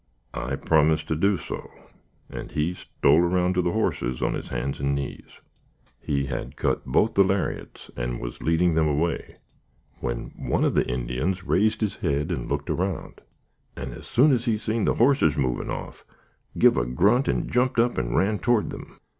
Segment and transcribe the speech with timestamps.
[0.33, 1.69] I promised to do so,
[2.27, 5.39] and he stole around to the hosses on his hands and knees.
[5.99, 9.35] He had cut both the lariats and was leading them away,
[9.99, 13.21] when one of the Indians raised his head and looked around,
[13.77, 16.03] and as soon as he seen the hosses moving off,
[16.57, 18.97] give a grunt and jumped up and ran toward them.